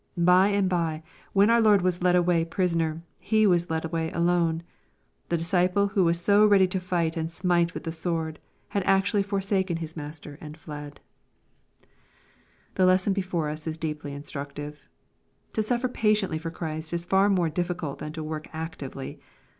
[0.17, 4.63] By and bye when our Lord was led away prisoner, he was led away alone.
[5.29, 9.21] The disciple who was so ready to fight and smite with the sword, had actually
[9.21, 11.01] forsaken his Master and fled
[11.83, 11.89] 1
[12.73, 14.89] The lessen before us is deeply instructive.
[15.53, 19.19] To suffer patiently for Christ is far more difficult than to work actively.